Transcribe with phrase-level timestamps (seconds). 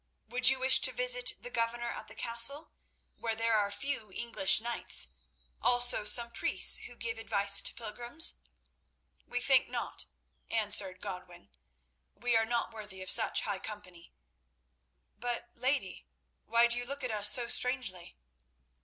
[0.29, 2.71] "Would you wish to visit the governor at the castle,
[3.17, 5.09] where there are a few English knights,
[5.61, 8.39] also some priests who give advice to pilgrims?"
[9.27, 10.07] "We think not,"
[10.49, 11.51] answered Godwin;
[12.15, 14.11] "we are not worthy of such high company.
[15.19, 16.07] But, lady,
[16.47, 18.17] why do you look at us so strangely?"